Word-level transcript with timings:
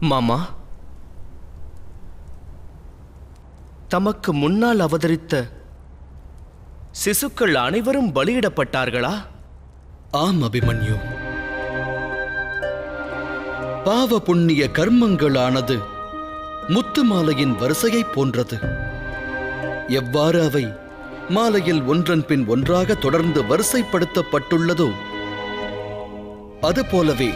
மாமா. 0.00 0.46
தமக்கு 3.88 4.34
முன்னால் 4.34 4.80
அவதரித்த 4.80 5.50
சிசுக்கள் 7.04 7.54
அனைவரும் 7.54 8.14
பலியிடப்பட்டார்களா? 8.14 9.14
ஆம் 10.10 10.42
அபிமன்யு. 10.42 10.98
பாவ 13.84 14.18
புண்ணிய 14.18 14.68
கர்மங்களானது 14.72 15.82
முத்து 16.68 17.04
மாலையின் 17.04 17.56
வரிசையைப் 17.56 18.12
போன்றது. 18.12 18.58
எவ்வாறு 19.88 20.42
அவை 20.42 20.72
மாலையில் 21.28 21.82
ஒன்றன் 21.82 22.26
பின் 22.26 22.46
ஒன்றாக 22.46 22.94
தொடர்ந்து 22.94 23.42
வரிசைப்படுத்தப்பட்டுள்ளதோ 23.42 24.92
அதுபோலவே 26.60 27.32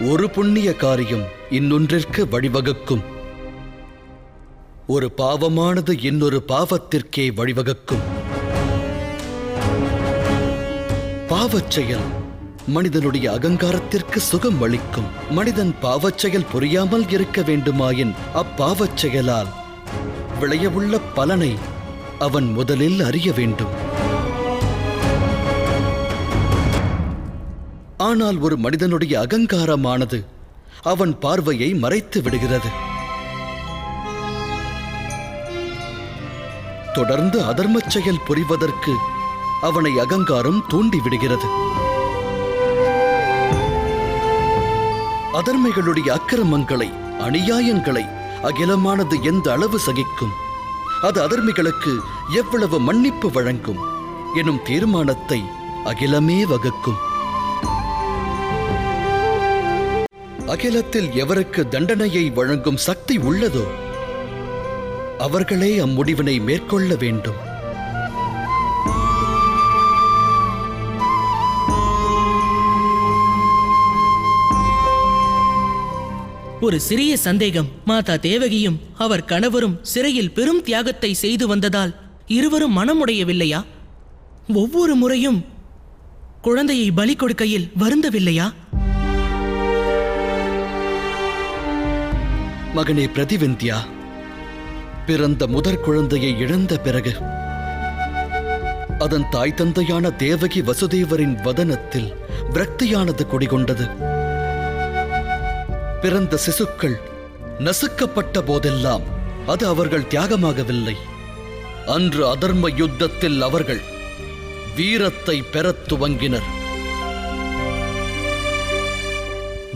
ஒரு 0.00 0.30
புண்ணிய 0.30 0.74
காரியம் 0.74 1.22
இன்னொன்றிற்கு 1.50 2.24
வழிவகுக்கும். 2.24 3.02
ஒரு 4.86 5.12
பாவமானது 5.16 6.04
இன்னொரு 6.04 6.42
பாவத்திற்கே 6.48 7.30
வழிவகுக்கும். 7.32 8.02
பாவச் 11.26 11.70
செயல் 11.70 12.00
மனிதனுடைய 12.66 13.30
அகங்காரத்திற்கு 13.30 14.16
சுகம் 14.16 14.62
அளிக்கும். 14.62 15.04
மனிதன் 15.30 15.74
பாவச் 15.80 16.18
செயல் 16.18 16.46
புரியாமல் 16.52 17.10
இருக்க 17.10 17.40
வேண்டுமாயின் 17.40 18.12
அப்பாவச் 18.34 18.96
செயலால் 18.96 19.46
விளையவுள்ள 20.40 21.00
பலனை 21.14 21.54
அவன் 22.18 22.50
முதலில் 22.50 23.00
அறிய 23.00 23.32
வேண்டும். 23.32 23.83
ஆனால் 28.06 28.38
ஒரு 28.38 28.56
மனிதனுடைய 28.64 29.14
அகங்காரமானது 29.20 30.18
அவன் 30.92 31.12
பார்வையை 31.18 31.68
மறைத்து 31.82 32.18
விடுகிறது. 32.22 32.70
தொடர்ந்து 36.96 37.38
அதர்மச் 37.50 37.92
செயல் 37.94 38.24
புரிவதற்கு 38.26 38.92
அவனை 39.68 39.92
அகங்காரம் 40.04 40.60
தூண்டி 40.68 40.98
விடுகிறது 41.04 41.48
அதர்மைகளுடைய 45.40 46.08
அக்கிரமங்களை 46.18 46.88
அநியாயங்களை 47.26 48.04
அகிலமானது 48.48 49.16
எந்த 49.30 49.46
அளவு 49.52 49.78
சகிக்கும்? 49.86 50.34
அது 51.08 51.18
அதர்மிகளுக்கு 51.26 51.92
எவ்வளவு 52.40 52.76
மன்னிப்பு 52.80 53.28
வழங்கும்? 53.30 53.80
எனும் 54.40 54.62
தீர்மானத்தை 54.68 55.40
அகிலமே 55.90 56.38
வகுக்கும். 56.52 57.00
அகிலத்தில் 60.46 61.06
எவருக்கு 61.06 61.68
தண்டனையை 61.68 62.30
வழங்கும் 62.30 62.76
சக்தி 62.76 63.18
உள்ளதோ 63.18 63.64
அவர்களே 65.18 65.78
அம்முடிவினை 65.78 66.42
மேற்கொள்ள 66.42 66.96
வேண்டும். 66.96 67.34
ஒரு 76.60 76.80
சிறிய 76.80 77.16
சந்தேகம். 77.16 77.68
மாதா 77.84 78.16
தேவகியும் 78.16 78.80
அவர் 78.94 79.24
கணவரும் 79.24 79.78
சிறையில் 79.82 80.32
பெரும் 80.32 80.62
தியாகத்தை 80.62 81.14
செய்து 81.14 81.46
வந்ததால் 81.46 81.94
இருவரும் 82.26 82.76
மனமுடையவில்லையா? 82.76 83.64
ஒவ்வொரு 84.54 84.94
முறையும் 84.94 85.44
குழந்தையை 86.42 86.90
பலி 86.90 87.14
கொடுக்கையில் 87.14 87.70
வருந்தவில்லையா? 87.78 88.52
மகனே 92.74 93.06
பிரதிவிந்தியா 93.06 93.76
பிறந்த 95.06 95.46
முதற் 95.46 95.82
குழந்தையை 95.82 96.38
இழந்த 96.38 96.78
பிறகு 96.78 97.12
அதன் 98.98 99.28
தாய் 99.30 99.54
தந்தையான 99.54 100.10
தேவகி 100.10 100.62
வசுதேவரின் 100.62 101.42
வதனத்தில் 101.42 102.14
விரக்தியானது 102.52 103.26
குடிகொண்டது. 103.26 103.90
பிறந்த 106.00 106.38
சிசுக்கள் 106.46 106.94
நசுக்கப்பட்ட 107.58 108.38
போதெல்லாம் 108.38 109.02
அது 109.46 109.66
அவர்கள் 109.66 110.02
தியாகமாகவில்லை. 110.02 110.94
அன்று 111.86 112.34
அதர்ம 112.34 112.76
யுத்தத்தில் 112.76 113.42
அவர்கள் 113.42 113.80
வீரத்தை 114.76 115.42
பெறத் 115.42 115.92
துவங்கினர். 115.92 116.48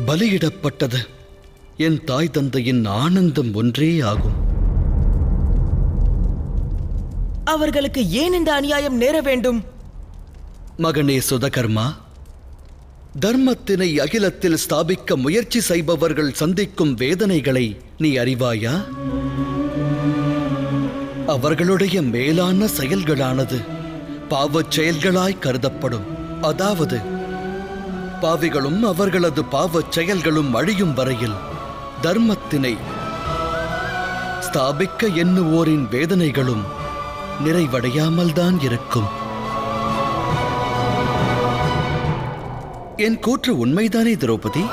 பலியிடப்பட்டது. 0.07 1.17
என் 1.81 2.05
தாய் 2.05 2.31
தந்தையின் 2.31 2.85
ஆனந்தம் 2.85 3.55
ஒன்றே 3.55 4.01
ஆகும். 4.01 4.37
அவர்களுக்கு 7.45 8.11
ஏன் 8.11 8.33
இந்த 8.33 8.55
அநியாயம் 8.55 8.97
நேர 8.97 9.21
வேண்டும்? 9.21 9.65
மகனே 10.79 11.21
சுதகர்மா 11.31 11.85
தர்மத்தினை 13.21 13.99
அகிலத்தில் 13.99 14.59
ஸ்தாபிக்க 14.69 15.17
முயற்சி 15.17 15.61
செய்பவர்கள் 15.61 16.33
சந்திக்கும் 16.33 16.95
வேதனைகளை 16.95 17.77
நீ 17.99 18.19
அறிவாயா? 18.19 18.75
அவர்களுடைய 21.27 22.03
மேலான 22.03 22.67
செயல்களானது 22.67 23.61
பாவச் 24.29 24.81
செயல்களாய் 24.81 25.39
கருதப்படும். 25.39 26.07
அதாவது 26.41 26.99
பாவிகளும் 28.21 28.81
அவர்களது 28.81 29.45
பாவச் 29.45 29.93
செயல்களும் 29.93 30.55
அழியும் 30.55 30.95
வரையில் 30.95 31.37
தர்மத்தினை 32.03 32.77
ஸ்தாபிக்க 34.41 35.03
எண்ணுவோரின் 35.03 35.87
வேதனைகளும் 35.91 36.63
நிறைவடையாமல்தான் 37.45 38.63
இருக்கும். 38.63 39.09
என் 42.97 43.19
கூற்று 43.19 43.67
உண்மைதானே 43.67 44.15
திரௌபதி? 44.17 44.71